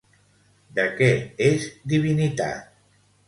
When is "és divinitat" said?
1.49-2.75